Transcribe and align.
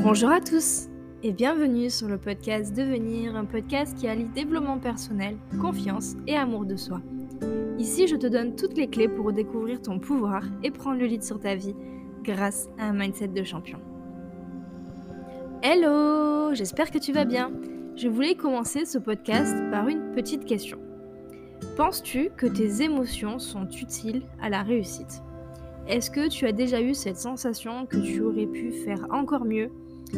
Bonjour 0.00 0.30
à 0.30 0.40
tous 0.40 0.86
et 1.24 1.32
bienvenue 1.32 1.90
sur 1.90 2.06
le 2.06 2.18
podcast 2.18 2.72
Devenir, 2.72 3.34
un 3.34 3.44
podcast 3.44 3.96
qui 3.98 4.06
allie 4.06 4.26
développement 4.26 4.78
personnel, 4.78 5.36
confiance 5.60 6.14
et 6.28 6.36
amour 6.36 6.66
de 6.66 6.76
soi. 6.76 7.00
Ici, 7.80 8.06
je 8.06 8.14
te 8.14 8.28
donne 8.28 8.54
toutes 8.54 8.76
les 8.76 8.86
clés 8.86 9.08
pour 9.08 9.32
découvrir 9.32 9.82
ton 9.82 9.98
pouvoir 9.98 10.44
et 10.62 10.70
prendre 10.70 11.00
le 11.00 11.06
lead 11.06 11.24
sur 11.24 11.40
ta 11.40 11.56
vie 11.56 11.74
grâce 12.22 12.68
à 12.78 12.84
un 12.84 12.92
mindset 12.92 13.26
de 13.26 13.42
champion. 13.42 13.80
Hello, 15.62 16.54
j'espère 16.54 16.92
que 16.92 16.98
tu 16.98 17.12
vas 17.12 17.24
bien. 17.24 17.50
Je 17.96 18.06
voulais 18.06 18.36
commencer 18.36 18.84
ce 18.84 18.98
podcast 18.98 19.56
par 19.72 19.88
une 19.88 20.12
petite 20.12 20.44
question. 20.44 20.78
Penses-tu 21.76 22.30
que 22.36 22.46
tes 22.46 22.82
émotions 22.82 23.40
sont 23.40 23.68
utiles 23.68 24.22
à 24.40 24.48
la 24.48 24.62
réussite? 24.62 25.24
Est-ce 25.88 26.10
que 26.10 26.28
tu 26.28 26.46
as 26.46 26.52
déjà 26.52 26.80
eu 26.80 26.94
cette 26.94 27.16
sensation 27.16 27.84
que 27.86 27.96
tu 27.96 28.20
aurais 28.20 28.46
pu 28.46 28.70
faire 28.70 29.04
encore 29.10 29.44
mieux? 29.44 29.72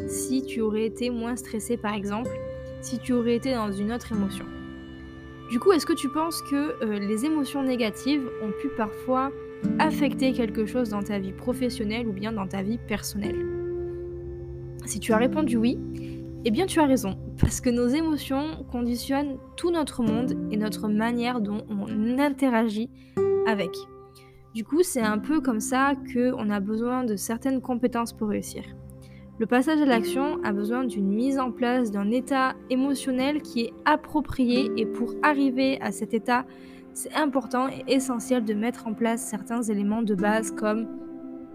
Si 0.08 0.42
tu 0.42 0.60
aurais 0.60 0.86
été 0.86 1.10
moins 1.10 1.36
stressé 1.36 1.76
par 1.76 1.94
exemple, 1.94 2.30
si 2.80 2.98
tu 2.98 3.12
aurais 3.12 3.36
été 3.36 3.54
dans 3.54 3.72
une 3.72 3.92
autre 3.92 4.12
émotion 4.12 4.44
Du 5.50 5.58
coup, 5.60 5.72
est-ce 5.72 5.86
que 5.86 5.92
tu 5.92 6.08
penses 6.08 6.42
que 6.42 6.82
euh, 6.84 6.98
les 6.98 7.24
émotions 7.24 7.62
négatives 7.62 8.28
ont 8.42 8.52
pu 8.60 8.68
parfois 8.76 9.30
affecter 9.78 10.32
quelque 10.32 10.64
chose 10.66 10.90
dans 10.90 11.02
ta 11.02 11.18
vie 11.18 11.32
professionnelle 11.32 12.08
ou 12.08 12.12
bien 12.12 12.32
dans 12.32 12.46
ta 12.46 12.62
vie 12.62 12.78
personnelle? 12.78 13.46
Si 14.86 14.98
tu 15.00 15.12
as 15.12 15.18
répondu 15.18 15.56
oui, 15.56 15.78
eh 16.44 16.50
bien 16.50 16.66
tu 16.66 16.80
as 16.80 16.86
raison, 16.86 17.18
parce 17.38 17.60
que 17.60 17.68
nos 17.68 17.86
émotions 17.86 18.64
conditionnent 18.70 19.36
tout 19.56 19.70
notre 19.70 20.02
monde 20.02 20.32
et 20.50 20.56
notre 20.56 20.88
manière 20.88 21.40
dont 21.40 21.62
on 21.68 22.18
interagit 22.18 22.88
avec. 23.46 23.70
Du 24.54 24.64
coup, 24.64 24.82
c'est 24.82 25.02
un 25.02 25.18
peu 25.18 25.40
comme 25.40 25.60
ça 25.60 25.92
qu'on 26.12 26.50
a 26.50 26.60
besoin 26.60 27.04
de 27.04 27.14
certaines 27.14 27.60
compétences 27.60 28.12
pour 28.12 28.28
réussir. 28.30 28.64
Le 29.40 29.46
passage 29.46 29.80
à 29.80 29.86
l'action 29.86 30.38
a 30.44 30.52
besoin 30.52 30.84
d'une 30.84 31.08
mise 31.08 31.38
en 31.38 31.50
place 31.50 31.90
d'un 31.90 32.10
état 32.10 32.56
émotionnel 32.68 33.40
qui 33.40 33.62
est 33.62 33.72
approprié 33.86 34.70
et 34.76 34.84
pour 34.84 35.14
arriver 35.22 35.80
à 35.80 35.92
cet 35.92 36.12
état, 36.12 36.44
c'est 36.92 37.14
important 37.14 37.68
et 37.68 37.94
essentiel 37.94 38.44
de 38.44 38.52
mettre 38.52 38.86
en 38.86 38.92
place 38.92 39.22
certains 39.22 39.62
éléments 39.62 40.02
de 40.02 40.14
base 40.14 40.50
comme 40.50 40.86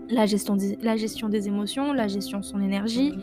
la 0.09 0.25
gestion, 0.25 0.55
des, 0.55 1.47
émotions, 1.47 1.93
la 1.93 2.07
gestion 2.07 2.39
de 2.39 2.43
son 2.43 2.59
énergie, 2.59 3.13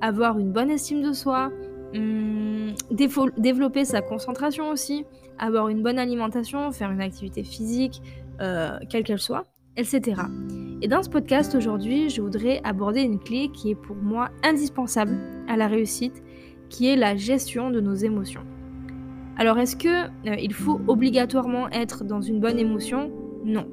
avoir 0.00 0.38
une 0.38 0.52
bonne 0.52 0.70
estime 0.70 1.02
de 1.02 1.12
soi, 1.12 1.50
hum, 1.92 2.74
développer 2.92 3.84
sa 3.84 4.02
concentration 4.02 4.70
aussi, 4.70 5.04
avoir 5.40 5.66
une 5.68 5.82
bonne 5.82 5.98
alimentation, 5.98 6.70
faire 6.70 6.92
une 6.92 7.02
activité 7.02 7.42
physique, 7.42 8.00
euh, 8.40 8.78
quelle 8.88 9.02
qu'elle 9.02 9.18
soit, 9.18 9.46
etc. 9.76 10.14
Et 10.82 10.88
dans 10.88 11.02
ce 11.02 11.08
podcast 11.08 11.54
aujourd'hui, 11.54 12.10
je 12.10 12.20
voudrais 12.20 12.60
aborder 12.64 13.02
une 13.02 13.20
clé 13.20 13.50
qui 13.52 13.70
est 13.70 13.74
pour 13.76 13.96
moi 13.96 14.30
indispensable 14.42 15.16
à 15.48 15.56
la 15.56 15.68
réussite, 15.68 16.22
qui 16.68 16.88
est 16.88 16.96
la 16.96 17.14
gestion 17.16 17.70
de 17.70 17.80
nos 17.80 17.94
émotions. 17.94 18.42
Alors 19.38 19.58
est-ce 19.58 19.76
que 19.76 20.06
euh, 20.28 20.36
il 20.40 20.52
faut 20.52 20.80
obligatoirement 20.88 21.70
être 21.70 22.04
dans 22.04 22.20
une 22.20 22.40
bonne 22.40 22.58
émotion? 22.58 23.12
Non 23.44 23.66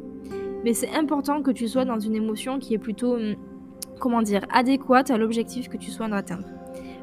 mais 0.64 0.74
c'est 0.74 0.94
important 0.94 1.42
que 1.42 1.52
tu 1.52 1.68
sois 1.68 1.86
dans 1.86 2.00
une 2.00 2.16
émotion 2.16 2.60
qui 2.60 2.74
est 2.74 2.80
plutôt, 2.80 3.16
hum, 3.16 3.36
comment 4.00 4.22
dire, 4.22 4.46
adéquate 4.52 5.10
à 5.10 5.18
l'objectif 5.18 5.70
que 5.70 5.78
tu 5.78 5.90
souhaites 5.90 6.14
atteindre. 6.14 6.48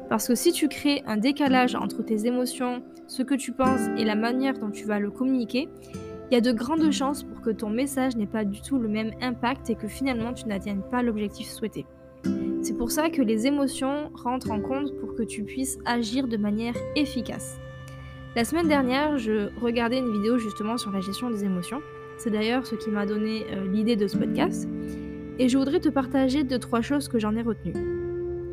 Parce 0.09 0.27
que 0.27 0.35
si 0.35 0.51
tu 0.51 0.67
crées 0.67 1.03
un 1.05 1.17
décalage 1.17 1.75
entre 1.75 2.03
tes 2.03 2.27
émotions, 2.27 2.81
ce 3.07 3.23
que 3.23 3.35
tu 3.35 3.51
penses 3.51 3.81
et 3.97 4.05
la 4.05 4.15
manière 4.15 4.57
dont 4.59 4.69
tu 4.69 4.85
vas 4.85 4.99
le 4.99 5.11
communiquer, 5.11 5.67
il 6.29 6.33
y 6.33 6.37
a 6.37 6.41
de 6.41 6.51
grandes 6.51 6.91
chances 6.91 7.23
pour 7.23 7.41
que 7.41 7.49
ton 7.49 7.69
message 7.69 8.15
n'ait 8.15 8.25
pas 8.27 8.45
du 8.45 8.61
tout 8.61 8.77
le 8.79 8.87
même 8.87 9.11
impact 9.21 9.69
et 9.69 9.75
que 9.75 9.87
finalement 9.87 10.33
tu 10.33 10.45
n'atteignes 10.45 10.81
pas 10.91 11.01
l'objectif 11.01 11.47
souhaité. 11.47 11.85
C'est 12.61 12.77
pour 12.77 12.91
ça 12.91 13.09
que 13.09 13.21
les 13.21 13.47
émotions 13.47 14.11
rentrent 14.13 14.51
en 14.51 14.59
compte 14.59 14.93
pour 14.99 15.15
que 15.15 15.23
tu 15.23 15.43
puisses 15.43 15.77
agir 15.85 16.27
de 16.27 16.37
manière 16.37 16.75
efficace. 16.95 17.59
La 18.35 18.43
semaine 18.43 18.67
dernière, 18.67 19.17
je 19.17 19.49
regardais 19.61 19.99
une 19.99 20.11
vidéo 20.11 20.37
justement 20.37 20.77
sur 20.77 20.91
la 20.91 20.99
gestion 20.99 21.29
des 21.29 21.43
émotions 21.45 21.81
c'est 22.17 22.31
d'ailleurs 22.31 22.65
ce 22.65 22.75
qui 22.75 22.89
m'a 22.89 23.05
donné 23.05 23.45
euh, 23.51 23.67
l'idée 23.71 23.95
de 23.95 24.07
ce 24.07 24.17
podcast. 24.17 24.67
Et 25.39 25.49
je 25.49 25.57
voudrais 25.57 25.79
te 25.79 25.89
partager 25.89 26.43
deux, 26.43 26.57
trois 26.57 26.81
choses 26.81 27.07
que 27.07 27.19
j'en 27.19 27.35
ai 27.35 27.43
retenues. 27.43 27.75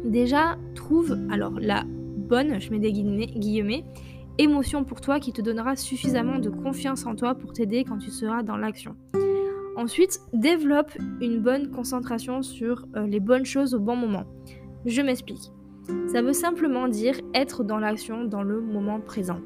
Déjà, 0.04 0.58
trouve 0.74 1.16
alors 1.30 1.58
la 1.58 1.84
bonne, 1.86 2.60
je 2.60 2.70
mets 2.70 2.78
des 2.78 2.92
guillemets, 2.92 3.84
émotion 4.38 4.84
pour 4.84 5.00
toi 5.00 5.20
qui 5.20 5.32
te 5.32 5.40
donnera 5.40 5.76
suffisamment 5.76 6.38
de 6.38 6.50
confiance 6.50 7.06
en 7.06 7.14
toi 7.14 7.34
pour 7.34 7.52
t'aider 7.52 7.84
quand 7.84 7.98
tu 7.98 8.10
seras 8.10 8.42
dans 8.42 8.56
l'action. 8.56 8.96
Ensuite, 9.76 10.20
développe 10.32 10.92
une 11.20 11.40
bonne 11.40 11.70
concentration 11.70 12.42
sur 12.42 12.86
euh, 12.96 13.06
les 13.06 13.20
bonnes 13.20 13.44
choses 13.44 13.74
au 13.74 13.80
bon 13.80 13.96
moment. 13.96 14.24
Je 14.86 15.02
m'explique. 15.02 15.50
Ça 16.06 16.22
veut 16.22 16.32
simplement 16.32 16.88
dire 16.88 17.20
être 17.34 17.64
dans 17.64 17.78
l'action 17.78 18.24
dans 18.24 18.42
le 18.42 18.60
moment 18.60 19.00
présent. 19.00 19.40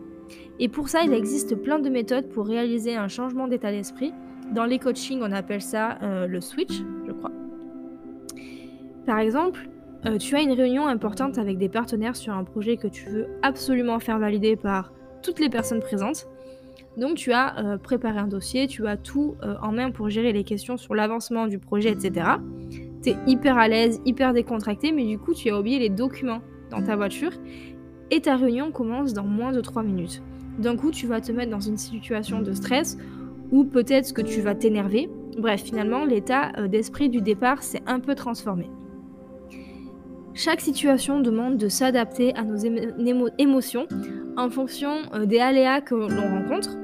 Et 0.59 0.69
pour 0.69 0.89
ça, 0.89 1.03
il 1.03 1.13
existe 1.13 1.57
plein 1.57 1.79
de 1.79 1.89
méthodes 1.89 2.29
pour 2.29 2.47
réaliser 2.47 2.95
un 2.95 3.09
changement 3.09 3.49
d'état 3.49 3.71
d'esprit. 3.71 4.13
Dans 4.53 4.65
les 4.65 4.79
coachings, 4.79 5.21
on 5.23 5.33
appelle 5.33 5.63
ça 5.63 5.99
euh, 6.03 6.27
le 6.27 6.41
switch, 6.41 6.83
je 7.07 7.13
crois. 7.13 7.33
Par 9.07 9.19
exemple, 9.19 9.69
euh, 10.07 10.19
tu 10.19 10.37
as 10.37 10.41
une 10.41 10.53
réunion 10.53 10.87
importante 10.87 11.39
avec 11.39 11.59
des 11.59 11.69
partenaires 11.69 12.17
sur 12.17 12.33
un 12.33 12.45
projet 12.45 12.77
que 12.77 12.89
tu 12.89 13.09
veux 13.09 13.27
absolument 13.43 13.99
faire 13.99 14.19
valider 14.19 14.57
par 14.57 14.93
toutes 15.23 15.41
les 15.41 15.49
personnes 15.49 15.81
présentes. 15.81 16.29
Donc 16.97 17.17
tu 17.17 17.33
as 17.33 17.59
euh, 17.59 17.79
préparé 17.79 18.19
un 18.19 18.29
dossier, 18.29 18.67
tu 18.67 18.87
as 18.87 18.97
tout 18.97 19.37
en 19.63 19.73
main 19.73 19.91
pour 19.91 20.09
gérer 20.09 20.33
les 20.33 20.45
questions 20.45 20.77
sur 20.77 20.95
l'avancement 20.95 21.47
du 21.47 21.59
projet, 21.59 21.91
etc. 21.91 22.27
Tu 23.03 23.11
es 23.11 23.17
hyper 23.27 23.59
à 23.59 23.69
l'aise, 23.69 24.01
hyper 24.05 24.33
décontracté, 24.33 24.93
mais 24.93 25.05
du 25.05 25.19
coup 25.19 25.35
tu 25.35 25.51
as 25.51 25.59
oublié 25.59 25.79
les 25.79 25.91
documents 25.91 26.41
dans 26.71 26.83
ta 26.83 26.97
voiture 26.97 27.33
et 28.11 28.21
ta 28.21 28.37
réunion 28.37 28.71
commence 28.73 29.13
dans 29.13 29.25
moins 29.25 29.53
de 29.53 29.61
3 29.61 29.83
minutes. 29.83 30.23
D'un 30.59 30.77
coup, 30.77 30.91
tu 30.91 31.07
vas 31.07 31.21
te 31.21 31.31
mettre 31.31 31.51
dans 31.51 31.61
une 31.61 31.77
situation 31.77 32.43
de 32.43 32.53
stress 32.53 32.99
ou 33.53 33.65
peut-être 33.65 34.13
que 34.13 34.23
tu 34.23 34.41
vas 34.41 34.55
t'énerver. 34.55 35.09
Bref, 35.39 35.63
finalement, 35.63 36.05
l'état 36.05 36.53
euh, 36.59 36.69
d'esprit 36.69 37.09
du 37.09 37.21
départ 37.21 37.63
s'est 37.63 37.83
un 37.87 38.01
peu 38.01 38.15
transformé. 38.15 38.69
Chaque 40.39 40.61
situation 40.61 41.19
demande 41.19 41.57
de 41.57 41.67
s'adapter 41.67 42.33
à 42.37 42.45
nos 42.45 42.55
émotions 43.39 43.89
en 44.37 44.49
fonction 44.51 44.99
euh, 45.13 45.27
des 45.27 45.41
aléas 45.41 45.81
que 45.81 45.97
l'on 45.97 46.07
rencontre. 46.07 46.77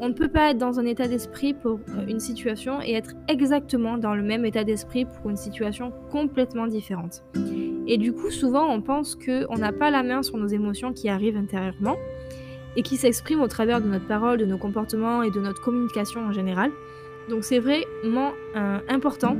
On 0.00 0.08
ne 0.08 0.14
peut 0.14 0.28
pas 0.28 0.52
être 0.52 0.56
dans 0.56 0.80
un 0.80 0.86
état 0.86 1.06
d'esprit 1.06 1.52
pour 1.52 1.80
euh, 1.90 2.06
une 2.08 2.18
situation 2.18 2.80
et 2.80 2.94
être 2.94 3.10
exactement 3.28 3.98
dans 3.98 4.14
le 4.14 4.22
même 4.22 4.46
état 4.46 4.64
d'esprit 4.64 5.04
pour 5.04 5.28
une 5.28 5.36
situation 5.36 5.92
complètement 6.10 6.66
différente. 6.66 7.22
Et 7.86 7.98
du 7.98 8.14
coup, 8.14 8.30
souvent, 8.30 8.72
on 8.72 8.80
pense 8.80 9.16
qu'on 9.16 9.58
n'a 9.58 9.72
pas 9.72 9.90
la 9.90 10.02
main 10.02 10.22
sur 10.22 10.38
nos 10.38 10.46
émotions 10.46 10.94
qui 10.94 11.10
arrivent 11.10 11.36
intérieurement 11.36 11.96
et 12.74 12.80
qui 12.80 12.96
s'expriment 12.96 13.42
au 13.42 13.48
travers 13.48 13.82
de 13.82 13.86
notre 13.86 14.06
parole, 14.06 14.38
de 14.38 14.46
nos 14.46 14.56
comportements 14.56 15.22
et 15.22 15.30
de 15.30 15.40
notre 15.40 15.60
communication 15.60 16.22
en 16.22 16.32
général. 16.32 16.70
Donc 17.28 17.44
c'est 17.44 17.58
vraiment 17.58 18.32
euh, 18.56 18.78
important 18.88 19.36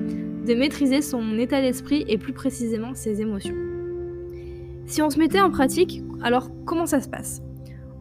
de 0.46 0.54
maîtriser 0.54 1.02
son 1.02 1.38
état 1.38 1.60
d'esprit 1.60 2.04
et 2.08 2.18
plus 2.18 2.32
précisément 2.32 2.94
ses 2.94 3.20
émotions. 3.20 3.54
Si 4.86 5.00
on 5.00 5.10
se 5.10 5.18
mettait 5.18 5.40
en 5.40 5.50
pratique, 5.50 6.02
alors 6.22 6.50
comment 6.66 6.86
ça 6.86 7.00
se 7.00 7.08
passe? 7.08 7.42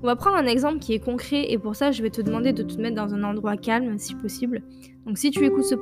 On 0.02 0.08
va 0.08 0.18
prendre 0.18 0.36
un 0.36 0.46
exemple 0.46 0.80
qui 0.80 0.94
est 0.94 1.00
concret 1.00 1.50
et 1.50 1.58
pour 1.58 1.76
ça 1.76 1.92
je 1.92 2.04
vais 2.04 2.10
te 2.10 2.22
demander 2.22 2.52
de 2.52 2.62
te 2.62 2.80
mettre 2.82 2.96
dans 2.96 3.14
un 3.14 3.24
endroit 3.24 3.56
calme 3.56 3.98
si 3.98 4.16
possible. 4.16 4.62
Donc 5.06 5.18
si 5.18 5.32
tu 5.32 5.46
écoutes 5.46 5.64
ce, 5.64 5.76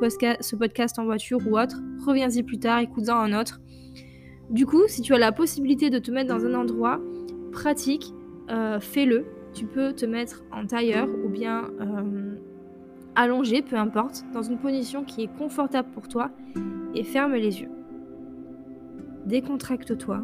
podcast 0.56 1.00
en 1.00 1.06
voiture 1.06 1.40
ou 1.48 1.58
autre, 1.58 1.78
reviens-y 2.06 2.44
plus 2.44 2.60
tard, 2.60 2.80
écoute-en 2.80 3.18
un 3.18 3.40
autre. 3.40 3.60
Du 4.52 4.66
coup, 4.66 4.84
si 4.88 5.02
tu 5.02 5.14
as 5.16 5.18
la 5.18 5.32
possibilité 5.32 5.90
de 5.90 5.98
te 5.98 6.12
mettre 6.12 6.36
dans 6.36 6.46
un 6.46 6.54
endroit 6.54 7.00
pratique, 7.52 8.14
euh, 8.50 8.80
fais-le. 8.80 9.26
Tu 9.54 9.66
peux 9.66 9.94
te 9.94 10.06
mettre 10.06 10.44
en 10.52 10.66
tailleur 10.66 11.08
ou 11.26 11.30
bien 11.30 11.72
euh, 11.82 12.36
allongé, 13.16 13.62
peu 13.62 13.76
importe, 13.76 14.24
dans 14.34 14.42
une 14.42 14.58
position 14.58 15.04
qui 15.04 15.24
est 15.24 15.38
confortable 15.38 15.90
pour 15.92 16.08
toi 16.08 16.31
et 16.96 17.04
ferme 17.04 17.34
les 17.34 17.62
yeux. 17.62 17.72
Décontracte-toi. 19.25 20.24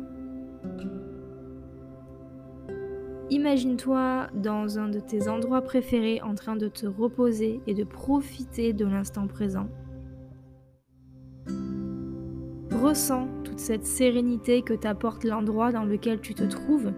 Imagine-toi 3.29 4.27
dans 4.33 4.79
un 4.79 4.87
de 4.87 4.99
tes 4.99 5.27
endroits 5.27 5.61
préférés 5.61 6.21
en 6.21 6.33
train 6.33 6.55
de 6.55 6.69
te 6.69 6.87
reposer 6.87 7.59
et 7.67 7.73
de 7.73 7.83
profiter 7.83 8.71
de 8.71 8.85
l'instant 8.85 9.27
présent. 9.27 9.67
Ressens 12.71 13.27
toute 13.43 13.59
cette 13.59 13.85
sérénité 13.85 14.61
que 14.61 14.73
t'apporte 14.73 15.25
l'endroit 15.25 15.73
dans 15.73 15.83
lequel 15.83 16.21
tu 16.21 16.33
te 16.33 16.43
trouves 16.43 16.93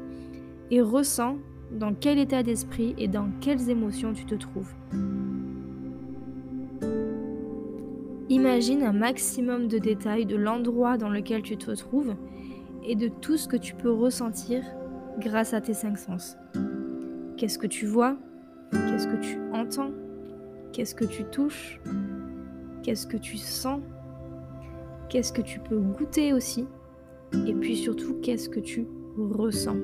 et 0.69 0.81
ressens 0.81 1.37
dans 1.71 1.93
quel 1.95 2.19
état 2.19 2.43
d'esprit 2.43 2.93
et 2.97 3.07
dans 3.07 3.29
quelles 3.41 3.69
émotions 3.69 4.13
tu 4.13 4.25
te 4.25 4.35
trouves. 4.35 4.73
Imagine 8.31 8.83
un 8.83 8.93
maximum 8.93 9.67
de 9.67 9.79
détails 9.79 10.27
de 10.27 10.35
l'endroit 10.35 10.99
dans 10.99 11.09
lequel 11.09 11.41
tu 11.41 11.57
te 11.57 11.71
trouves 11.71 12.13
et 12.85 12.95
de 12.95 13.07
tout 13.07 13.37
ce 13.37 13.47
que 13.47 13.57
tu 13.57 13.73
peux 13.73 13.91
ressentir 13.91 14.63
grâce 15.17 15.55
à 15.55 15.61
tes 15.61 15.73
cinq 15.73 15.97
sens. 15.97 16.37
Qu'est-ce 17.37 17.57
que 17.57 17.65
tu 17.65 17.87
vois? 17.87 18.17
Qu'est-ce 18.71 19.07
que 19.07 19.19
tu 19.19 19.39
entends? 19.51 19.89
Qu'est-ce 20.71 20.93
que 20.93 21.05
tu 21.05 21.23
touches? 21.23 21.79
Qu'est-ce 22.83 23.07
que 23.07 23.17
tu 23.17 23.35
sens? 23.35 23.81
Qu'est-ce 25.09 25.33
que 25.33 25.41
tu 25.41 25.59
peux 25.59 25.79
goûter 25.79 26.31
aussi? 26.31 26.67
Et 27.47 27.53
puis 27.53 27.75
surtout 27.75 28.13
qu'est-ce 28.21 28.47
que 28.47 28.59
tu 28.59 28.87
ressens? 29.17 29.77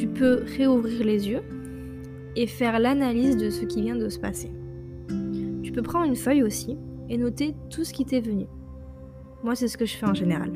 Tu 0.00 0.06
peux 0.06 0.44
réouvrir 0.56 1.04
les 1.04 1.28
yeux 1.28 1.42
et 2.34 2.46
faire 2.46 2.78
l'analyse 2.78 3.36
de 3.36 3.50
ce 3.50 3.66
qui 3.66 3.82
vient 3.82 3.96
de 3.96 4.08
se 4.08 4.18
passer. 4.18 4.50
Tu 5.62 5.72
peux 5.72 5.82
prendre 5.82 6.06
une 6.06 6.16
feuille 6.16 6.42
aussi 6.42 6.78
et 7.10 7.18
noter 7.18 7.54
tout 7.68 7.84
ce 7.84 7.92
qui 7.92 8.06
t'est 8.06 8.22
venu. 8.22 8.46
Moi, 9.44 9.54
c'est 9.54 9.68
ce 9.68 9.76
que 9.76 9.84
je 9.84 9.94
fais 9.94 10.06
en 10.06 10.14
général. 10.14 10.52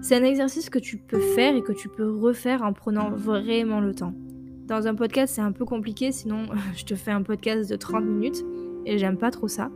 C'est 0.00 0.14
un 0.14 0.22
exercice 0.22 0.70
que 0.70 0.78
tu 0.78 0.96
peux 0.96 1.18
faire 1.18 1.56
et 1.56 1.62
que 1.62 1.72
tu 1.72 1.88
peux 1.88 2.08
refaire 2.08 2.62
en 2.62 2.72
prenant 2.72 3.10
vraiment 3.10 3.80
le 3.80 3.92
temps. 3.92 4.14
Dans 4.68 4.86
un 4.86 4.94
podcast, 4.94 5.34
c'est 5.34 5.42
un 5.42 5.50
peu 5.50 5.64
compliqué, 5.64 6.12
sinon 6.12 6.46
je 6.76 6.84
te 6.84 6.94
fais 6.94 7.10
un 7.10 7.22
podcast 7.22 7.68
de 7.68 7.74
30 7.74 8.04
minutes 8.04 8.44
et 8.86 8.98
j'aime 8.98 9.18
pas 9.18 9.32
trop 9.32 9.48
ça. 9.48 9.72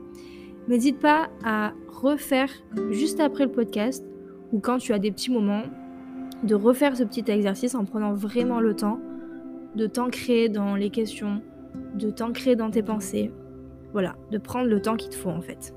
N'hésite 0.68 1.00
pas 1.00 1.28
à 1.42 1.72
refaire 1.88 2.50
juste 2.92 3.18
après 3.18 3.46
le 3.46 3.50
podcast 3.50 4.04
ou 4.52 4.60
quand 4.60 4.78
tu 4.78 4.92
as 4.92 5.00
des 5.00 5.10
petits 5.10 5.32
moments 5.32 5.64
de 6.42 6.54
refaire 6.54 6.96
ce 6.96 7.04
petit 7.04 7.24
exercice 7.30 7.74
en 7.74 7.84
prenant 7.84 8.14
vraiment 8.14 8.60
le 8.60 8.74
temps 8.74 9.00
de 9.76 9.86
t'ancrer 9.86 10.48
dans 10.48 10.74
les 10.74 10.90
questions, 10.90 11.40
de 11.94 12.10
t'ancrer 12.10 12.56
dans 12.56 12.70
tes 12.70 12.82
pensées. 12.82 13.30
Voilà, 13.92 14.16
de 14.30 14.38
prendre 14.38 14.68
le 14.68 14.80
temps 14.80 14.96
qu'il 14.96 15.10
te 15.10 15.16
faut 15.16 15.30
en 15.30 15.40
fait. 15.40 15.74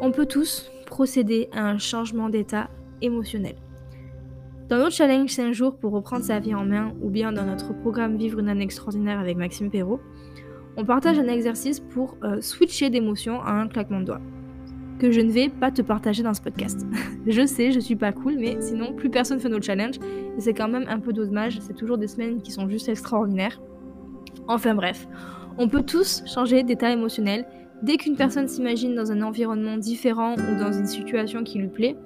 On 0.00 0.10
peut 0.10 0.26
tous 0.26 0.70
procéder 0.86 1.48
à 1.52 1.68
un 1.68 1.78
changement 1.78 2.28
d'état 2.28 2.68
émotionnel. 3.00 3.54
Dans 4.68 4.78
notre 4.78 4.94
challenge 4.94 5.30
5 5.30 5.52
jours 5.52 5.76
pour 5.76 5.92
reprendre 5.92 6.24
sa 6.24 6.38
vie 6.38 6.54
en 6.54 6.64
main 6.64 6.92
ou 7.02 7.10
bien 7.10 7.32
dans 7.32 7.44
notre 7.44 7.72
programme 7.72 8.16
Vivre 8.16 8.38
une 8.38 8.48
année 8.48 8.64
extraordinaire 8.64 9.18
avec 9.18 9.36
Maxime 9.36 9.70
Perrault, 9.70 10.00
on 10.76 10.84
partage 10.84 11.18
un 11.18 11.26
exercice 11.26 11.80
pour 11.80 12.16
euh, 12.22 12.40
switcher 12.40 12.90
d'émotion 12.90 13.40
à 13.40 13.52
un 13.52 13.66
claquement 13.66 14.00
de 14.00 14.04
doigts 14.04 14.20
que 15.00 15.10
je 15.10 15.20
ne 15.20 15.32
vais 15.32 15.48
pas 15.48 15.70
te 15.70 15.82
partager 15.82 16.22
dans 16.22 16.34
ce 16.34 16.42
podcast. 16.42 16.86
je 17.26 17.46
sais, 17.46 17.72
je 17.72 17.80
suis 17.80 17.96
pas 17.96 18.12
cool, 18.12 18.36
mais 18.38 18.60
sinon 18.60 18.92
plus 18.92 19.10
personne 19.10 19.40
fait 19.40 19.48
notre 19.48 19.64
challenge 19.64 19.96
et 20.36 20.40
c'est 20.40 20.54
quand 20.54 20.68
même 20.68 20.84
un 20.88 21.00
peu 21.00 21.12
dommage, 21.12 21.58
c'est 21.60 21.74
toujours 21.74 21.98
des 21.98 22.06
semaines 22.06 22.42
qui 22.42 22.52
sont 22.52 22.68
juste 22.68 22.88
extraordinaires. 22.88 23.60
Enfin 24.46 24.74
bref, 24.74 25.08
on 25.58 25.68
peut 25.68 25.82
tous 25.82 26.22
changer 26.26 26.62
d'état 26.62 26.92
émotionnel 26.92 27.46
dès 27.82 27.96
qu'une 27.96 28.16
personne 28.16 28.46
s'imagine 28.46 28.94
dans 28.94 29.10
un 29.10 29.22
environnement 29.22 29.78
différent 29.78 30.34
ou 30.34 30.60
dans 30.60 30.72
une 30.72 30.86
situation 30.86 31.44
qui 31.44 31.58
lui 31.58 31.68
plaît, 31.68 31.96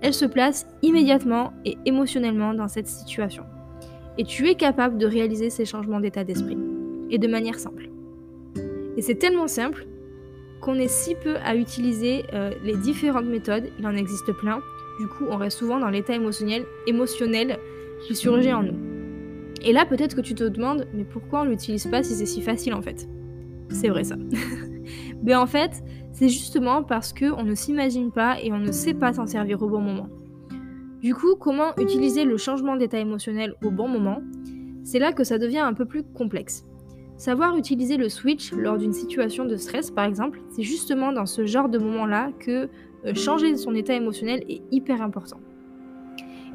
elle 0.00 0.14
se 0.14 0.24
place 0.24 0.66
immédiatement 0.82 1.52
et 1.64 1.76
émotionnellement 1.86 2.54
dans 2.54 2.68
cette 2.68 2.86
situation. 2.86 3.44
Et 4.16 4.24
tu 4.24 4.48
es 4.48 4.54
capable 4.54 4.96
de 4.96 5.06
réaliser 5.06 5.50
ces 5.50 5.64
changements 5.64 6.00
d'état 6.00 6.22
d'esprit. 6.22 6.58
Et 7.10 7.18
de 7.18 7.26
manière 7.26 7.58
simple. 7.58 7.88
Et 8.96 9.02
c'est 9.02 9.14
tellement 9.14 9.48
simple 9.48 9.86
qu'on 10.60 10.74
est 10.74 10.88
si 10.88 11.14
peu 11.14 11.36
à 11.44 11.54
utiliser 11.54 12.24
euh, 12.32 12.50
les 12.64 12.76
différentes 12.76 13.26
méthodes, 13.26 13.64
il 13.78 13.86
en 13.86 13.94
existe 13.94 14.32
plein. 14.32 14.60
Du 15.00 15.06
coup, 15.06 15.24
on 15.30 15.36
reste 15.36 15.58
souvent 15.58 15.78
dans 15.78 15.88
l'état 15.88 16.14
émotionnel, 16.14 16.66
qui 18.06 18.14
surgit 18.14 18.52
en 18.52 18.62
nous. 18.62 18.78
Et 19.62 19.72
là, 19.72 19.84
peut-être 19.86 20.14
que 20.14 20.20
tu 20.20 20.34
te 20.34 20.44
demandes, 20.44 20.86
mais 20.94 21.04
pourquoi 21.04 21.42
on 21.42 21.44
l'utilise 21.44 21.86
pas 21.86 22.02
si 22.02 22.14
c'est 22.14 22.26
si 22.26 22.42
facile 22.42 22.74
en 22.74 22.82
fait? 22.82 23.08
C'est 23.70 23.88
vrai 23.88 24.04
ça. 24.04 24.16
mais 25.22 25.34
en 25.36 25.46
fait, 25.46 25.82
c'est 26.12 26.28
justement 26.28 26.82
parce 26.82 27.12
qu'on 27.12 27.44
ne 27.44 27.54
s'imagine 27.54 28.10
pas 28.12 28.40
et 28.40 28.52
on 28.52 28.58
ne 28.58 28.72
sait 28.72 28.94
pas 28.94 29.12
s'en 29.12 29.26
servir 29.26 29.62
au 29.62 29.68
bon 29.68 29.80
moment. 29.80 30.08
Du 31.00 31.14
coup, 31.14 31.36
comment 31.36 31.76
utiliser 31.76 32.24
le 32.24 32.36
changement 32.36 32.76
d'état 32.76 32.98
émotionnel 32.98 33.54
au 33.62 33.70
bon 33.70 33.88
moment? 33.88 34.20
C'est 34.84 34.98
là 34.98 35.12
que 35.12 35.22
ça 35.22 35.38
devient 35.38 35.58
un 35.58 35.74
peu 35.74 35.84
plus 35.84 36.02
complexe. 36.02 36.64
Savoir 37.18 37.56
utiliser 37.56 37.96
le 37.96 38.08
switch 38.08 38.52
lors 38.52 38.78
d'une 38.78 38.92
situation 38.92 39.44
de 39.44 39.56
stress, 39.56 39.90
par 39.90 40.04
exemple, 40.04 40.40
c'est 40.50 40.62
justement 40.62 41.12
dans 41.12 41.26
ce 41.26 41.46
genre 41.46 41.68
de 41.68 41.78
moment-là 41.78 42.30
que 42.38 42.68
euh, 43.04 43.14
changer 43.14 43.56
son 43.56 43.74
état 43.74 43.92
émotionnel 43.92 44.44
est 44.48 44.62
hyper 44.70 45.02
important. 45.02 45.40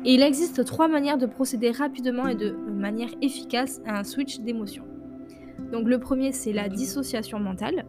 Et 0.05 0.13
il 0.13 0.21
existe 0.21 0.63
trois 0.63 0.87
manières 0.87 1.17
de 1.17 1.25
procéder 1.25 1.71
rapidement 1.71 2.29
et 2.29 2.35
de 2.35 2.51
manière 2.51 3.09
efficace 3.21 3.81
à 3.85 3.99
un 3.99 4.05
switch 4.05 4.39
d'émotion. 4.39 4.85
Donc 5.73 5.85
le 5.85 5.99
premier, 5.99 6.31
c'est 6.31 6.53
la 6.53 6.69
dissociation 6.69 7.39
mentale. 7.39 7.85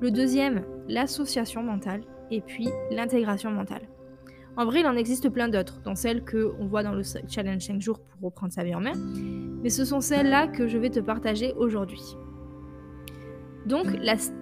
Le 0.00 0.10
deuxième, 0.10 0.64
l'association 0.88 1.62
mentale. 1.62 2.00
Et 2.30 2.40
puis 2.40 2.68
l'intégration 2.90 3.50
mentale. 3.50 3.82
En 4.56 4.64
vrai, 4.64 4.80
il 4.80 4.86
en 4.86 4.96
existe 4.96 5.28
plein 5.28 5.48
d'autres, 5.48 5.82
dont 5.84 5.94
celles 5.94 6.24
qu'on 6.24 6.66
voit 6.66 6.82
dans 6.82 6.94
le 6.94 7.02
challenge 7.28 7.62
5 7.62 7.78
jours 7.78 8.00
pour 8.00 8.30
reprendre 8.30 8.54
sa 8.54 8.64
vie 8.64 8.74
en 8.74 8.80
main, 8.80 8.94
mais 9.62 9.70
ce 9.70 9.84
sont 9.84 10.00
celles-là 10.00 10.48
que 10.48 10.68
je 10.68 10.78
vais 10.78 10.90
te 10.90 11.00
partager 11.00 11.54
aujourd'hui. 11.56 12.16
Donc, 13.66 13.86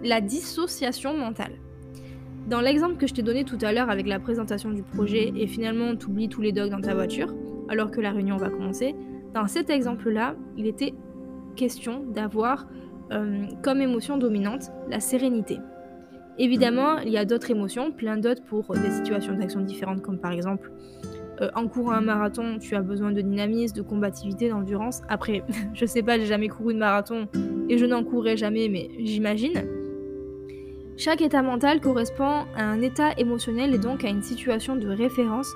la, 0.03 0.21
dissociation 0.21 1.17
mentale. 1.17 1.53
Dans 2.49 2.61
l'exemple 2.61 2.97
que 2.97 3.07
je 3.07 3.15
t'ai 3.15 3.23
donné 3.23 3.45
tout 3.45 3.59
à 3.63 3.73
l'heure 3.73 3.89
avec 3.89 4.07
la 4.07 4.21
présentation 4.21 4.71
du 4.71 4.83
projet 4.83 5.33
et 5.35 5.47
finalement 5.47 5.97
tu 5.97 6.07
oublies 6.07 6.29
tous 6.29 6.43
les 6.43 6.53
dogs 6.53 6.71
dans 6.71 6.81
ta 6.81 6.95
voiture 6.95 7.35
alors 7.71 7.91
que 7.91 8.03
la 8.03 8.11
réunion 8.11 8.37
va 8.37 8.51
commencer, 8.51 8.95
dans 9.33 9.47
cet 9.47 9.71
exemple-là, 9.71 10.37
il 10.59 10.67
était 10.67 10.93
question 11.57 12.05
d'avoir 12.05 12.67
euh, 13.13 13.47
comme 13.63 13.81
émotion 13.81 14.19
dominante 14.19 14.71
la 14.91 15.01
sérénité. 15.01 15.59
Évidemment, 16.39 16.99
il 16.99 17.11
y 17.11 17.17
a 17.17 17.25
d'autres 17.25 17.51
émotions, 17.51 17.93
plein 17.93 18.17
d'autres 18.17 18.43
pour 18.43 18.75
des 18.75 18.91
situations 18.91 19.35
d'action 19.35 19.61
différentes, 19.61 20.03
comme 20.03 20.19
par 20.19 20.33
exemple 20.33 20.71
euh, 21.41 21.51
en 21.55 21.69
courant 21.69 21.93
un 21.93 22.01
marathon, 22.01 22.59
tu 22.59 22.75
as 22.77 22.83
besoin 22.83 23.13
de 23.13 23.21
dynamisme, 23.21 23.77
de 23.77 23.83
combativité, 23.83 24.49
d'endurance. 24.49 25.03
Après, 25.09 25.43
je 25.75 25.87
sais 25.87 26.03
pas, 26.03 26.19
j'ai 26.19 26.27
jamais 26.27 26.49
couru 26.49 26.75
de 26.75 26.79
marathon 26.79 27.29
et 27.69 27.79
je 27.79 27.87
n'en 27.87 28.05
courrai 28.05 28.37
jamais, 28.37 28.69
mais 28.69 28.91
j'imagine. 28.99 29.65
Chaque 30.97 31.23
état 31.23 31.43
mental 31.43 31.81
correspond 31.81 32.45
à 32.57 32.65
un 32.65 32.81
état 32.81 33.13
émotionnel 33.19 33.75
et 33.75 33.79
donc 33.79 34.05
à 34.05 34.09
une 34.09 34.23
situation 34.23 34.77
de 34.77 34.89
référence, 34.89 35.53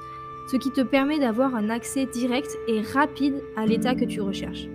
ce 0.51 0.57
qui 0.57 0.73
te 0.73 0.81
permet 0.81 1.21
d'avoir 1.21 1.55
un 1.55 1.71
accès 1.71 2.07
direct 2.07 2.51
et 2.67 2.81
rapide 2.81 3.41
à 3.57 3.65
l'état 3.65 3.95
que 3.95 4.05
tu 4.05 4.21
recherches. 4.21 4.67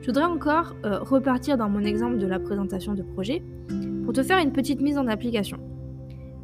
Je 0.00 0.06
voudrais 0.06 0.24
encore 0.24 0.74
euh, 0.84 0.98
repartir 0.98 1.56
dans 1.56 1.68
mon 1.68 1.84
exemple 1.84 2.18
de 2.18 2.26
la 2.26 2.40
présentation 2.40 2.94
de 2.94 3.02
projet 3.02 3.42
pour 4.04 4.12
te 4.12 4.22
faire 4.22 4.38
une 4.38 4.52
petite 4.52 4.80
mise 4.80 4.98
en 4.98 5.06
application. 5.06 5.58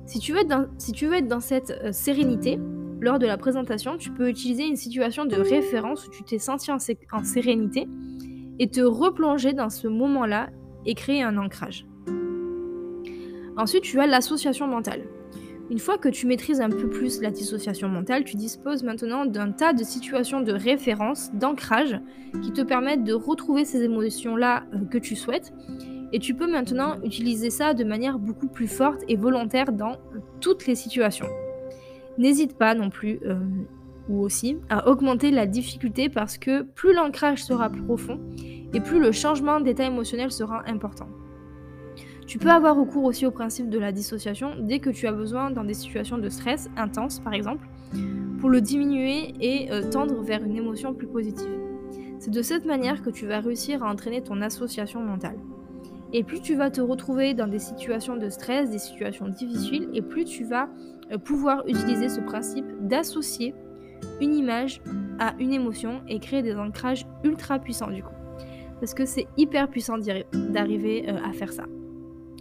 Si 0.06 0.18
tu 0.18 0.32
veux 0.32 0.40
être 0.40 0.48
dans, 0.48 0.66
si 0.78 0.92
tu 0.92 1.06
veux 1.06 1.14
être 1.14 1.28
dans 1.28 1.40
cette 1.40 1.70
euh, 1.84 1.92
sérénité, 1.92 2.58
lors 3.00 3.18
de 3.18 3.26
la 3.26 3.38
présentation, 3.38 3.96
tu 3.96 4.10
peux 4.10 4.28
utiliser 4.28 4.66
une 4.66 4.76
situation 4.76 5.24
de 5.24 5.36
référence 5.36 6.06
où 6.06 6.10
tu 6.10 6.22
t'es 6.22 6.38
senti 6.38 6.70
en, 6.70 6.78
sérénité 7.24 7.88
et 8.58 8.68
te 8.68 8.82
replonger 8.82 9.54
dans 9.54 9.70
ce 9.70 9.88
moment-là 9.88 10.50
et 10.84 10.94
créer 10.94 11.22
un 11.22 11.38
ancrage. 11.38 11.86
Ensuite, 13.56 13.84
tu 13.84 14.00
as 14.00 14.06
l'association 14.06 14.66
mentale. 14.66 15.04
Une 15.70 15.78
fois 15.78 15.98
que 15.98 16.08
tu 16.08 16.26
maîtrises 16.26 16.60
un 16.60 16.68
peu 16.68 16.88
plus 16.88 17.22
la 17.22 17.30
dissociation 17.30 17.88
mentale, 17.88 18.24
tu 18.24 18.36
disposes 18.36 18.82
maintenant 18.82 19.24
d'un 19.24 19.52
tas 19.52 19.72
de 19.72 19.84
situations 19.84 20.40
de 20.40 20.52
référence, 20.52 21.30
d'ancrage, 21.32 21.98
qui 22.42 22.52
te 22.52 22.60
permettent 22.60 23.04
de 23.04 23.12
retrouver 23.12 23.64
ces 23.64 23.82
émotions-là 23.84 24.64
euh, 24.74 24.84
que 24.84 24.98
tu 24.98 25.14
souhaites 25.16 25.52
et 26.12 26.18
tu 26.18 26.34
peux 26.34 26.50
maintenant 26.50 27.00
utiliser 27.04 27.50
ça 27.50 27.72
de 27.72 27.84
manière 27.84 28.18
beaucoup 28.18 28.48
plus 28.48 28.66
forte 28.66 29.02
et 29.08 29.16
volontaire 29.16 29.72
dans 29.72 29.96
toutes 30.40 30.66
les 30.66 30.74
situations. 30.74 31.28
N'hésite 32.20 32.58
pas 32.58 32.74
non 32.74 32.90
plus, 32.90 33.18
euh, 33.24 33.40
ou 34.10 34.20
aussi, 34.20 34.58
à 34.68 34.88
augmenter 34.88 35.30
la 35.30 35.46
difficulté 35.46 36.10
parce 36.10 36.36
que 36.36 36.60
plus 36.60 36.92
l'ancrage 36.92 37.42
sera 37.42 37.70
profond 37.70 38.20
et 38.74 38.80
plus 38.80 39.00
le 39.00 39.10
changement 39.10 39.58
d'état 39.58 39.84
émotionnel 39.84 40.30
sera 40.30 40.62
important. 40.68 41.08
Tu 42.26 42.36
peux 42.38 42.50
avoir 42.50 42.76
recours 42.76 43.04
aussi 43.04 43.24
au 43.24 43.30
principe 43.30 43.70
de 43.70 43.78
la 43.78 43.90
dissociation 43.90 44.50
dès 44.60 44.80
que 44.80 44.90
tu 44.90 45.06
as 45.06 45.12
besoin 45.12 45.50
dans 45.50 45.64
des 45.64 45.72
situations 45.72 46.18
de 46.18 46.28
stress 46.28 46.68
intense 46.76 47.20
par 47.20 47.32
exemple, 47.32 47.66
pour 48.38 48.50
le 48.50 48.60
diminuer 48.60 49.32
et 49.40 49.72
euh, 49.72 49.90
tendre 49.90 50.20
vers 50.20 50.44
une 50.44 50.56
émotion 50.56 50.92
plus 50.92 51.06
positive. 51.06 51.58
C'est 52.18 52.30
de 52.30 52.42
cette 52.42 52.66
manière 52.66 53.00
que 53.00 53.08
tu 53.08 53.26
vas 53.26 53.40
réussir 53.40 53.82
à 53.82 53.90
entraîner 53.90 54.22
ton 54.22 54.42
association 54.42 55.00
mentale. 55.00 55.38
Et 56.12 56.22
plus 56.22 56.42
tu 56.42 56.54
vas 56.54 56.70
te 56.70 56.82
retrouver 56.82 57.32
dans 57.32 57.46
des 57.46 57.58
situations 57.58 58.18
de 58.18 58.28
stress, 58.28 58.68
des 58.68 58.78
situations 58.78 59.28
difficiles, 59.28 59.88
et 59.94 60.02
plus 60.02 60.26
tu 60.26 60.44
vas 60.44 60.68
pouvoir 61.18 61.66
utiliser 61.66 62.08
ce 62.08 62.20
principe 62.20 62.66
d'associer 62.80 63.54
une 64.20 64.34
image 64.34 64.80
à 65.18 65.34
une 65.38 65.52
émotion 65.52 66.00
et 66.08 66.18
créer 66.18 66.42
des 66.42 66.54
ancrages 66.54 67.06
ultra 67.24 67.58
puissants 67.58 67.90
du 67.90 68.02
coup. 68.02 68.14
Parce 68.80 68.94
que 68.94 69.04
c'est 69.04 69.26
hyper 69.36 69.68
puissant 69.68 69.98
d'arriver 70.32 71.04
euh, 71.08 71.16
à 71.22 71.32
faire 71.32 71.52
ça. 71.52 71.64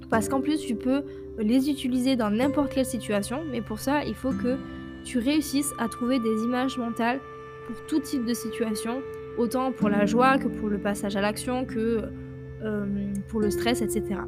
Parce 0.09 0.29
qu'en 0.29 0.41
plus, 0.41 0.59
tu 0.59 0.75
peux 0.75 1.03
les 1.37 1.69
utiliser 1.69 2.15
dans 2.15 2.29
n'importe 2.29 2.73
quelle 2.73 2.85
situation, 2.85 3.41
mais 3.51 3.61
pour 3.61 3.79
ça, 3.79 4.03
il 4.05 4.15
faut 4.15 4.31
que 4.31 4.57
tu 5.03 5.19
réussisses 5.19 5.73
à 5.77 5.87
trouver 5.87 6.19
des 6.19 6.43
images 6.43 6.77
mentales 6.77 7.19
pour 7.67 7.75
tout 7.85 7.99
type 7.99 8.25
de 8.25 8.33
situation, 8.33 9.01
autant 9.37 9.71
pour 9.71 9.89
la 9.89 10.05
joie 10.05 10.37
que 10.37 10.47
pour 10.47 10.69
le 10.69 10.79
passage 10.79 11.15
à 11.15 11.21
l'action, 11.21 11.65
que 11.65 12.03
euh, 12.63 12.85
pour 13.27 13.39
le 13.39 13.51
stress, 13.51 13.81
etc. 13.81 14.21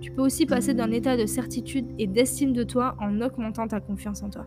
Tu 0.00 0.10
peux 0.10 0.22
aussi 0.22 0.46
passer 0.46 0.74
d'un 0.74 0.90
état 0.90 1.16
de 1.16 1.26
certitude 1.26 1.86
et 1.98 2.06
d'estime 2.06 2.52
de 2.52 2.62
toi 2.62 2.96
en 3.00 3.20
augmentant 3.20 3.68
ta 3.68 3.80
confiance 3.80 4.22
en 4.22 4.30
toi. 4.30 4.46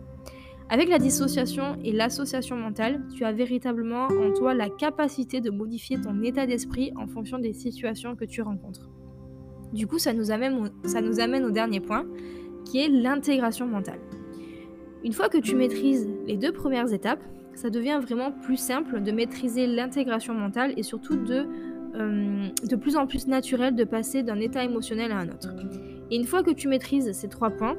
Avec 0.70 0.88
la 0.88 0.98
dissociation 0.98 1.76
et 1.84 1.92
l'association 1.92 2.56
mentale, 2.56 3.02
tu 3.14 3.24
as 3.24 3.32
véritablement 3.32 4.06
en 4.06 4.32
toi 4.32 4.54
la 4.54 4.70
capacité 4.70 5.40
de 5.40 5.50
modifier 5.50 6.00
ton 6.00 6.22
état 6.22 6.46
d'esprit 6.46 6.92
en 6.96 7.06
fonction 7.06 7.38
des 7.38 7.52
situations 7.52 8.16
que 8.16 8.24
tu 8.24 8.40
rencontres. 8.40 8.88
Du 9.72 9.86
coup, 9.86 9.98
ça 9.98 10.12
nous 10.12 10.30
amène 10.30 10.54
au, 10.64 11.50
dernier 11.50 11.80
point, 11.80 12.06
qui 12.64 12.78
est 12.78 12.88
l'intégration 12.88 13.66
mentale. 13.66 14.00
Une 15.04 15.12
fois 15.12 15.28
que 15.28 15.36
tu 15.38 15.54
maîtrises 15.54 16.08
les 16.26 16.38
deux 16.38 16.52
premières 16.52 16.92
étapes, 16.92 17.22
ça 17.54 17.68
devient 17.70 18.00
vraiment 18.02 18.32
plus 18.32 18.56
simple 18.56 19.02
de 19.02 19.12
maîtriser 19.12 19.66
l'intégration 19.66 20.32
mentale 20.32 20.72
et 20.76 20.82
surtout 20.82 21.16
de, 21.16 21.46
euh, 21.96 22.48
de 22.68 22.76
plus 22.76 22.96
en 22.96 23.06
plus 23.06 23.28
naturel 23.28 23.76
de 23.76 23.84
passer 23.84 24.24
d'un 24.24 24.40
état 24.40 24.64
émotionnel 24.64 25.12
à 25.12 25.18
un 25.18 25.28
autre. 25.28 25.48
Et 26.10 26.16
une 26.16 26.24
fois 26.24 26.42
que 26.42 26.50
tu 26.50 26.66
maîtrises 26.66 27.12
ces 27.12 27.28
trois 27.28 27.50
points, 27.50 27.76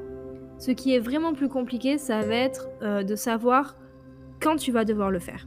ce 0.58 0.70
qui 0.70 0.94
est 0.94 0.98
vraiment 0.98 1.34
plus 1.34 1.48
compliqué, 1.48 1.98
ça 1.98 2.20
va 2.20 2.34
être 2.34 2.68
euh, 2.82 3.02
de 3.02 3.14
savoir 3.14 3.76
quand 4.40 4.56
tu 4.56 4.72
vas 4.72 4.86
devoir 4.86 5.10
le 5.10 5.18
faire. 5.18 5.46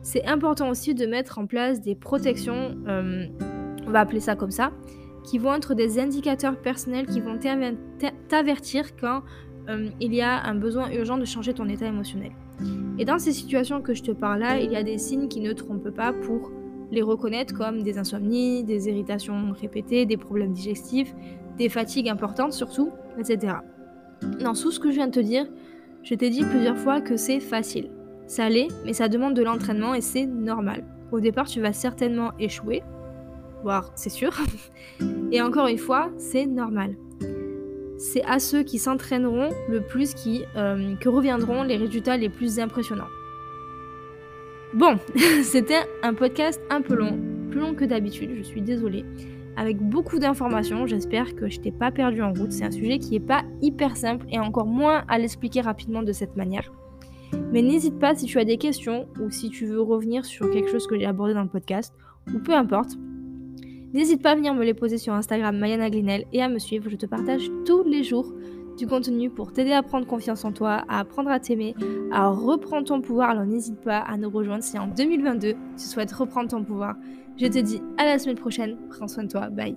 C'est 0.00 0.24
important 0.24 0.70
aussi 0.70 0.94
de 0.94 1.04
mettre 1.04 1.38
en 1.38 1.46
place 1.46 1.82
des 1.82 1.94
protections, 1.94 2.74
euh, 2.88 3.26
on 3.86 3.90
va 3.90 4.00
appeler 4.00 4.20
ça 4.20 4.34
comme 4.34 4.50
ça, 4.50 4.72
qui 5.22 5.36
vont 5.36 5.54
être 5.54 5.74
des 5.74 5.98
indicateurs 5.98 6.56
personnels 6.56 7.06
qui 7.06 7.20
vont 7.20 7.38
t'avertir 8.28 8.96
quand 8.96 9.22
il 9.98 10.14
y 10.14 10.20
a 10.20 10.42
un 10.44 10.54
besoin 10.54 10.90
urgent 10.90 11.16
de 11.16 11.24
changer 11.24 11.54
ton 11.54 11.66
état 11.70 11.86
émotionnel. 11.86 12.32
Et 12.98 13.06
dans 13.06 13.18
ces 13.18 13.32
situations 13.32 13.80
que 13.80 13.94
je 13.94 14.02
te 14.02 14.10
parle 14.10 14.40
là, 14.40 14.58
il 14.58 14.70
y 14.70 14.76
a 14.76 14.82
des 14.82 14.98
signes 14.98 15.28
qui 15.28 15.40
ne 15.40 15.54
trompent 15.54 15.88
pas 15.88 16.12
pour 16.12 16.52
les 16.94 17.02
reconnaître 17.02 17.54
comme 17.54 17.82
des 17.82 17.98
insomnies, 17.98 18.64
des 18.64 18.88
irritations 18.88 19.52
répétées, 19.52 20.06
des 20.06 20.16
problèmes 20.16 20.52
digestifs, 20.52 21.14
des 21.58 21.68
fatigues 21.68 22.08
importantes 22.08 22.52
surtout, 22.52 22.90
etc. 23.18 23.54
Dans 24.40 24.54
tout 24.54 24.70
ce 24.70 24.80
que 24.80 24.90
je 24.90 24.96
viens 24.96 25.08
de 25.08 25.12
te 25.12 25.20
dire, 25.20 25.46
je 26.02 26.14
t'ai 26.14 26.30
dit 26.30 26.44
plusieurs 26.44 26.78
fois 26.78 27.00
que 27.00 27.16
c'est 27.16 27.40
facile. 27.40 27.90
Ça 28.26 28.48
l'est, 28.48 28.68
mais 28.84 28.92
ça 28.92 29.08
demande 29.08 29.34
de 29.34 29.42
l'entraînement 29.42 29.94
et 29.94 30.00
c'est 30.00 30.26
normal. 30.26 30.84
Au 31.12 31.20
départ, 31.20 31.46
tu 31.46 31.60
vas 31.60 31.72
certainement 31.72 32.32
échouer, 32.38 32.82
voire 33.62 33.90
c'est 33.94 34.10
sûr. 34.10 34.32
et 35.32 35.42
encore 35.42 35.66
une 35.66 35.78
fois, 35.78 36.10
c'est 36.16 36.46
normal. 36.46 36.96
C'est 37.98 38.24
à 38.24 38.38
ceux 38.38 38.62
qui 38.62 38.78
s'entraîneront 38.78 39.50
le 39.68 39.80
plus 39.80 40.14
qui, 40.14 40.44
euh, 40.56 40.94
que 40.96 41.08
reviendront 41.08 41.62
les 41.62 41.76
résultats 41.76 42.16
les 42.16 42.28
plus 42.28 42.58
impressionnants. 42.58 43.08
Bon, 44.74 44.98
c'était 45.44 45.82
un 46.02 46.14
podcast 46.14 46.60
un 46.68 46.82
peu 46.82 46.96
long, 46.96 47.16
plus 47.48 47.60
long 47.60 47.74
que 47.74 47.84
d'habitude, 47.84 48.32
je 48.36 48.42
suis 48.42 48.60
désolée 48.60 49.04
avec 49.56 49.78
beaucoup 49.78 50.18
d'informations. 50.18 50.84
J'espère 50.88 51.36
que 51.36 51.48
je 51.48 51.60
t'ai 51.60 51.70
pas 51.70 51.92
perdu 51.92 52.22
en 52.22 52.32
route. 52.32 52.50
C'est 52.50 52.64
un 52.64 52.72
sujet 52.72 52.98
qui 52.98 53.12
n'est 53.12 53.20
pas 53.20 53.44
hyper 53.62 53.96
simple 53.96 54.26
et 54.32 54.40
encore 54.40 54.66
moins 54.66 55.04
à 55.06 55.18
l'expliquer 55.18 55.60
rapidement 55.60 56.02
de 56.02 56.10
cette 56.10 56.34
manière. 56.34 56.72
Mais 57.52 57.62
n'hésite 57.62 58.00
pas 58.00 58.16
si 58.16 58.26
tu 58.26 58.40
as 58.40 58.44
des 58.44 58.58
questions 58.58 59.06
ou 59.20 59.30
si 59.30 59.48
tu 59.48 59.66
veux 59.66 59.80
revenir 59.80 60.24
sur 60.24 60.50
quelque 60.50 60.68
chose 60.68 60.88
que 60.88 60.98
j'ai 60.98 61.06
abordé 61.06 61.34
dans 61.34 61.44
le 61.44 61.48
podcast 61.48 61.94
ou 62.34 62.40
peu 62.40 62.52
importe. 62.52 62.96
N'hésite 63.92 64.22
pas 64.22 64.32
à 64.32 64.34
venir 64.34 64.54
me 64.54 64.64
les 64.64 64.74
poser 64.74 64.98
sur 64.98 65.14
Instagram 65.14 65.56
Mayana 65.56 65.88
Glinel 65.88 66.24
et 66.32 66.42
à 66.42 66.48
me 66.48 66.58
suivre. 66.58 66.90
Je 66.90 66.96
te 66.96 67.06
partage 67.06 67.48
tous 67.64 67.84
les 67.84 68.02
jours 68.02 68.34
du 68.76 68.86
contenu 68.86 69.30
pour 69.30 69.52
t'aider 69.52 69.72
à 69.72 69.82
prendre 69.82 70.06
confiance 70.06 70.44
en 70.44 70.52
toi, 70.52 70.84
à 70.88 71.00
apprendre 71.00 71.30
à 71.30 71.40
t'aimer, 71.40 71.74
à 72.12 72.28
reprendre 72.28 72.86
ton 72.86 73.00
pouvoir. 73.00 73.30
Alors 73.30 73.44
n'hésite 73.44 73.80
pas 73.80 73.98
à 73.98 74.16
nous 74.16 74.30
rejoindre 74.30 74.62
si 74.62 74.78
en 74.78 74.86
2022 74.86 75.54
tu 75.76 75.84
souhaites 75.84 76.12
reprendre 76.12 76.48
ton 76.50 76.64
pouvoir. 76.64 76.96
Je 77.36 77.46
te 77.46 77.58
dis 77.58 77.80
à 77.98 78.04
la 78.04 78.18
semaine 78.18 78.36
prochaine. 78.36 78.76
Prends 78.90 79.08
soin 79.08 79.24
de 79.24 79.28
toi. 79.28 79.50
Bye. 79.50 79.76